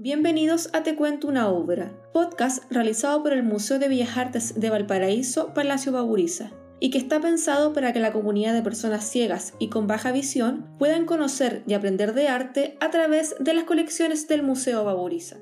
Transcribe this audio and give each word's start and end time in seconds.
Bienvenidos 0.00 0.70
a 0.74 0.84
Te 0.84 0.94
Cuento 0.94 1.26
una 1.26 1.48
Obra, 1.48 1.92
podcast 2.12 2.62
realizado 2.70 3.20
por 3.20 3.32
el 3.32 3.42
Museo 3.42 3.80
de 3.80 3.88
Bellas 3.88 4.16
Artes 4.16 4.60
de 4.60 4.70
Valparaíso, 4.70 5.52
Palacio 5.54 5.90
Baburiza, 5.90 6.52
y 6.78 6.90
que 6.90 6.98
está 6.98 7.20
pensado 7.20 7.72
para 7.72 7.92
que 7.92 7.98
la 7.98 8.12
comunidad 8.12 8.54
de 8.54 8.62
personas 8.62 9.02
ciegas 9.10 9.54
y 9.58 9.70
con 9.70 9.88
baja 9.88 10.12
visión 10.12 10.72
puedan 10.78 11.04
conocer 11.04 11.64
y 11.66 11.74
aprender 11.74 12.14
de 12.14 12.28
arte 12.28 12.78
a 12.80 12.92
través 12.92 13.34
de 13.40 13.54
las 13.54 13.64
colecciones 13.64 14.28
del 14.28 14.44
Museo 14.44 14.84
Baburiza. 14.84 15.38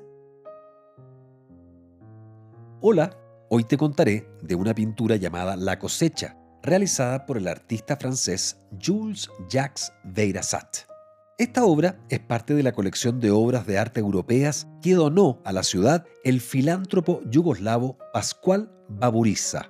Hola, 2.81 3.15
hoy 3.49 3.63
te 3.63 3.77
contaré 3.77 4.27
de 4.41 4.55
una 4.55 4.73
pintura 4.73 5.17
llamada 5.17 5.55
La 5.55 5.77
cosecha, 5.77 6.35
realizada 6.63 7.27
por 7.27 7.37
el 7.37 7.47
artista 7.47 7.95
francés 7.95 8.57
Jules 8.83 9.29
Jacques 9.49 9.93
Veirasat. 10.03 10.96
Esta 11.39 11.65
obra 11.65 11.99
es 12.09 12.19
parte 12.19 12.55
de 12.55 12.63
la 12.63 12.71
colección 12.71 13.19
de 13.19 13.29
obras 13.29 13.67
de 13.67 13.77
arte 13.77 13.99
europeas 13.99 14.67
que 14.81 14.95
donó 14.95 15.39
a 15.45 15.53
la 15.53 15.61
ciudad 15.61 16.03
el 16.23 16.41
filántropo 16.41 17.21
yugoslavo 17.29 17.95
Pascual 18.11 18.71
Baburiza. 18.89 19.69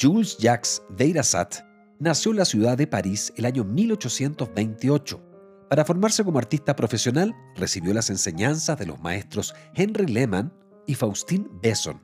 Jules 0.00 0.38
Jacques 0.38 0.80
Deirasat 0.96 1.56
nació 1.98 2.30
en 2.30 2.38
la 2.38 2.46
ciudad 2.46 2.78
de 2.78 2.86
París 2.86 3.30
el 3.36 3.44
año 3.44 3.62
1828. 3.62 5.20
Para 5.68 5.84
formarse 5.84 6.24
como 6.24 6.38
artista 6.38 6.74
profesional, 6.74 7.34
recibió 7.56 7.92
las 7.92 8.08
enseñanzas 8.08 8.78
de 8.78 8.86
los 8.86 8.98
maestros 8.98 9.54
Henry 9.74 10.06
Lehmann 10.06 10.50
y 10.86 10.94
Faustin 10.94 11.46
Besson. 11.62 12.00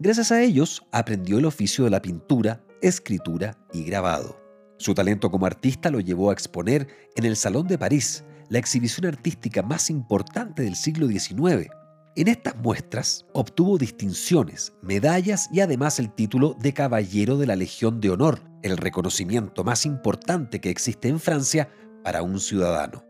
Gracias 0.00 0.32
a 0.32 0.42
ellos, 0.42 0.86
aprendió 0.92 1.38
el 1.38 1.46
oficio 1.46 1.84
de 1.84 1.90
la 1.90 2.02
pintura, 2.02 2.62
escritura 2.82 3.56
y 3.72 3.84
grabado. 3.84 4.38
Su 4.76 4.92
talento 4.94 5.30
como 5.30 5.46
artista 5.46 5.90
lo 5.90 6.00
llevó 6.00 6.28
a 6.28 6.34
exponer 6.34 6.88
en 7.16 7.24
el 7.24 7.36
Salón 7.36 7.66
de 7.66 7.78
París, 7.78 8.24
la 8.50 8.58
exhibición 8.58 9.06
artística 9.06 9.62
más 9.62 9.88
importante 9.88 10.62
del 10.62 10.76
siglo 10.76 11.06
XIX. 11.06 11.70
En 12.16 12.28
estas 12.28 12.56
muestras 12.56 13.24
obtuvo 13.32 13.78
distinciones, 13.78 14.74
medallas 14.82 15.48
y 15.52 15.60
además 15.60 16.00
el 16.00 16.12
título 16.12 16.56
de 16.60 16.74
Caballero 16.74 17.38
de 17.38 17.46
la 17.46 17.56
Legión 17.56 18.00
de 18.00 18.10
Honor, 18.10 18.42
el 18.62 18.76
reconocimiento 18.76 19.62
más 19.62 19.86
importante 19.86 20.60
que 20.60 20.68
existe 20.68 21.08
en 21.08 21.20
Francia 21.20 21.70
para 22.02 22.22
un 22.22 22.40
ciudadano. 22.40 23.04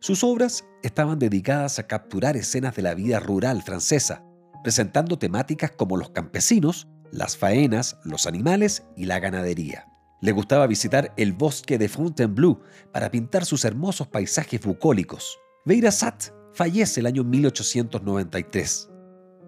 Sus 0.00 0.22
obras 0.22 0.64
estaban 0.82 1.18
dedicadas 1.18 1.78
a 1.78 1.86
capturar 1.86 2.36
escenas 2.36 2.76
de 2.76 2.82
la 2.82 2.94
vida 2.94 3.18
rural 3.18 3.62
francesa, 3.62 4.22
presentando 4.62 5.18
temáticas 5.18 5.70
como 5.70 5.96
los 5.96 6.10
campesinos, 6.10 6.86
las 7.10 7.38
faenas, 7.38 7.96
los 8.04 8.26
animales 8.26 8.82
y 8.94 9.06
la 9.06 9.20
ganadería. 9.20 9.86
Le 10.20 10.32
gustaba 10.32 10.66
visitar 10.66 11.12
el 11.16 11.32
bosque 11.32 11.78
de 11.78 11.88
Fontainebleau 11.88 12.60
para 12.92 13.10
pintar 13.10 13.44
sus 13.44 13.64
hermosos 13.64 14.08
paisajes 14.08 14.60
bucólicos. 14.60 15.38
Veirasat 15.64 16.30
fallece 16.54 17.00
el 17.00 17.06
año 17.06 17.22
1893. 17.22 18.90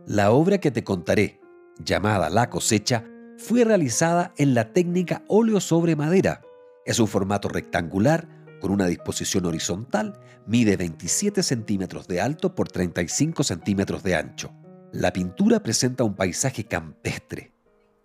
La 0.06 0.30
obra 0.30 0.58
que 0.58 0.70
te 0.70 0.84
contaré, 0.84 1.41
llamada 1.83 2.28
La 2.28 2.50
cosecha, 2.50 3.05
fue 3.39 3.64
realizada 3.64 4.34
en 4.36 4.52
la 4.52 4.72
técnica 4.72 5.22
óleo 5.28 5.61
sobre 5.61 5.96
madera. 5.96 6.42
Es 6.84 6.98
un 6.98 7.06
formato 7.06 7.48
rectangular 7.48 8.28
con 8.61 8.70
una 8.70 8.86
disposición 8.86 9.46
horizontal, 9.46 10.20
mide 10.46 10.77
27 10.77 11.42
centímetros 11.42 12.08
de 12.08 12.20
alto 12.20 12.55
por 12.55 12.69
35 12.69 13.44
centímetros 13.44 14.02
de 14.02 14.16
ancho. 14.16 14.52
La 14.92 15.12
pintura 15.12 15.62
presenta 15.62 16.05
un 16.05 16.14
paisaje 16.14 16.64
campestre. 16.64 17.52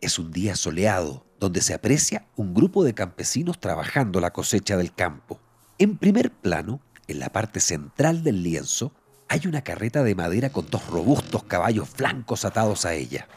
Es 0.01 0.19
un 0.19 0.31
día 0.31 0.55
soleado, 0.55 1.25
donde 1.43 1.61
se 1.61 1.73
aprecia 1.73 2.25
un 2.37 2.53
grupo 2.53 2.85
de 2.85 2.93
campesinos 2.93 3.59
trabajando 3.59 4.21
la 4.21 4.31
cosecha 4.31 4.77
del 4.77 4.93
campo. 4.93 5.41
En 5.77 5.97
primer 5.97 6.31
plano, 6.31 6.79
en 7.09 7.19
la 7.19 7.33
parte 7.33 7.59
central 7.59 8.23
del 8.23 8.43
lienzo, 8.43 8.93
hay 9.27 9.41
una 9.45 9.61
carreta 9.61 10.03
de 10.03 10.15
madera 10.15 10.51
con 10.51 10.69
dos 10.69 10.87
robustos 10.87 11.43
caballos 11.43 11.89
blancos 11.97 12.45
atados 12.45 12.85
a 12.85 12.93
ella. 12.93 13.27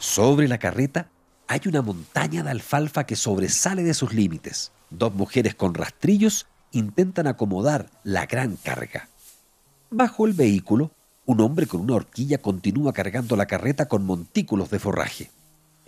Sobre 0.00 0.48
la 0.48 0.58
carreta 0.58 1.10
hay 1.46 1.60
una 1.66 1.80
montaña 1.80 2.42
de 2.42 2.50
alfalfa 2.50 3.06
que 3.06 3.14
sobresale 3.14 3.84
de 3.84 3.94
sus 3.94 4.12
límites. 4.12 4.72
Dos 4.90 5.14
mujeres 5.14 5.54
con 5.54 5.74
rastrillos 5.74 6.48
intentan 6.72 7.28
acomodar 7.28 7.88
la 8.02 8.26
gran 8.26 8.56
carga. 8.56 9.10
Bajo 9.90 10.26
el 10.26 10.32
vehículo, 10.32 10.90
un 11.24 11.40
hombre 11.40 11.68
con 11.68 11.82
una 11.82 11.94
horquilla 11.94 12.38
continúa 12.38 12.92
cargando 12.92 13.36
la 13.36 13.46
carreta 13.46 13.86
con 13.86 14.04
montículos 14.04 14.70
de 14.70 14.80
forraje. 14.80 15.30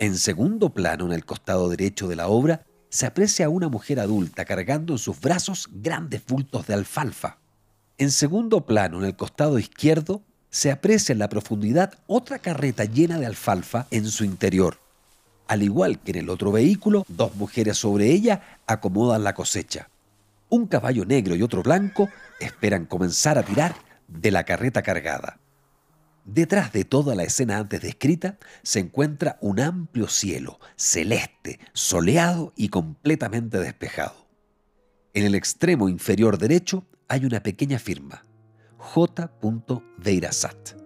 En 0.01 0.17
segundo 0.17 0.71
plano, 0.71 1.05
en 1.05 1.11
el 1.11 1.25
costado 1.25 1.69
derecho 1.69 2.07
de 2.07 2.15
la 2.15 2.27
obra, 2.27 2.65
se 2.89 3.05
aprecia 3.05 3.45
a 3.45 3.49
una 3.49 3.69
mujer 3.69 3.99
adulta 3.99 4.45
cargando 4.45 4.93
en 4.93 4.97
sus 4.97 5.21
brazos 5.21 5.69
grandes 5.71 6.25
bultos 6.25 6.65
de 6.65 6.73
alfalfa. 6.73 7.37
En 7.99 8.09
segundo 8.09 8.65
plano, 8.65 8.97
en 8.97 9.05
el 9.05 9.15
costado 9.15 9.59
izquierdo, 9.59 10.23
se 10.49 10.71
aprecia 10.71 11.13
en 11.13 11.19
la 11.19 11.29
profundidad 11.29 11.99
otra 12.07 12.39
carreta 12.39 12.85
llena 12.85 13.19
de 13.19 13.27
alfalfa 13.27 13.85
en 13.91 14.07
su 14.07 14.23
interior. 14.23 14.79
Al 15.47 15.61
igual 15.61 15.99
que 15.99 16.09
en 16.09 16.17
el 16.17 16.29
otro 16.29 16.51
vehículo, 16.51 17.05
dos 17.07 17.35
mujeres 17.35 17.77
sobre 17.77 18.09
ella 18.09 18.57
acomodan 18.65 19.23
la 19.23 19.35
cosecha. 19.35 19.91
Un 20.49 20.65
caballo 20.65 21.05
negro 21.05 21.35
y 21.35 21.43
otro 21.43 21.61
blanco 21.61 22.09
esperan 22.39 22.87
comenzar 22.87 23.37
a 23.37 23.43
tirar 23.43 23.75
de 24.07 24.31
la 24.31 24.45
carreta 24.45 24.81
cargada. 24.81 25.37
Detrás 26.25 26.71
de 26.71 26.85
toda 26.85 27.15
la 27.15 27.23
escena 27.23 27.57
antes 27.57 27.81
descrita 27.81 28.37
se 28.61 28.79
encuentra 28.79 29.37
un 29.41 29.59
amplio 29.59 30.07
cielo, 30.07 30.59
celeste, 30.75 31.59
soleado 31.73 32.53
y 32.55 32.69
completamente 32.69 33.57
despejado. 33.57 34.27
En 35.13 35.25
el 35.25 35.35
extremo 35.35 35.89
inferior 35.89 36.37
derecho 36.37 36.85
hay 37.07 37.25
una 37.25 37.41
pequeña 37.41 37.79
firma, 37.79 38.23
J. 38.77 39.31
Deirasat. 39.97 40.81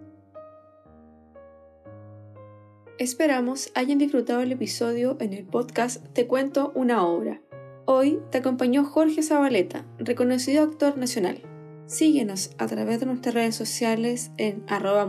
Esperamos 2.98 3.72
hayan 3.76 3.98
disfrutado 3.98 4.40
el 4.40 4.54
episodio 4.54 5.18
en 5.20 5.34
el 5.34 5.44
podcast 5.44 6.02
Te 6.14 6.28
cuento 6.28 6.72
una 6.76 7.06
obra. 7.06 7.42
Hoy 7.84 8.20
te 8.32 8.38
acompañó 8.38 8.86
Jorge 8.86 9.22
Zabaleta, 9.22 9.86
reconocido 10.00 10.64
actor 10.64 10.98
nacional. 10.98 11.42
Síguenos 11.88 12.52
a 12.58 12.66
través 12.66 13.00
de 13.00 13.06
nuestras 13.06 13.36
redes 13.36 13.56
sociales 13.56 14.32
en 14.38 14.64
arroba 14.68 15.08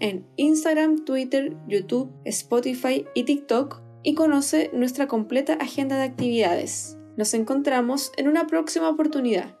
en 0.00 0.26
Instagram, 0.36 1.04
Twitter, 1.04 1.56
YouTube, 1.66 2.12
Spotify 2.24 3.06
y 3.14 3.24
TikTok 3.24 3.82
y 4.04 4.14
conoce 4.14 4.70
nuestra 4.72 5.08
completa 5.08 5.54
agenda 5.54 5.96
de 5.96 6.04
actividades. 6.04 6.96
Nos 7.16 7.34
encontramos 7.34 8.12
en 8.16 8.28
una 8.28 8.46
próxima 8.46 8.88
oportunidad. 8.88 9.56